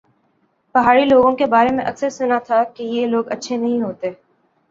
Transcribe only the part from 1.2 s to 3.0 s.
کے بارے میں اکثر سنا تھا کہ